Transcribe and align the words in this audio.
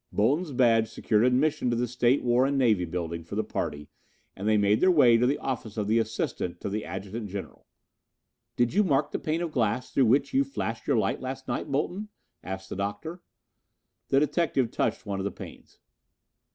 Bolton's 0.11 0.51
badge 0.51 0.89
secured 0.89 1.23
admission 1.25 1.69
to 1.69 1.75
the 1.75 1.87
State, 1.87 2.23
War 2.23 2.47
and 2.47 2.57
Navy 2.57 2.85
Building 2.85 3.23
for 3.23 3.35
the 3.35 3.43
party 3.43 3.87
and 4.35 4.47
they 4.49 4.57
made 4.57 4.79
their 4.79 4.89
way 4.89 5.15
to 5.15 5.27
the 5.27 5.37
office 5.37 5.77
of 5.77 5.87
the 5.87 5.99
Assistant 5.99 6.59
to 6.59 6.69
the 6.69 6.83
Adjutant 6.83 7.29
General. 7.29 7.67
"Did 8.55 8.73
you 8.73 8.83
mark 8.83 9.11
the 9.11 9.19
pane 9.19 9.43
of 9.43 9.51
glass 9.51 9.91
through 9.91 10.07
which 10.07 10.33
you 10.33 10.43
flashed 10.43 10.87
your 10.87 10.97
light 10.97 11.21
last 11.21 11.47
night, 11.47 11.69
Bolton?" 11.71 12.09
asked 12.43 12.69
the 12.71 12.75
Doctor. 12.75 13.21
The 14.07 14.19
detective 14.19 14.71
touched 14.71 15.05
one 15.05 15.19
of 15.19 15.23
the 15.23 15.29
panes. 15.29 15.77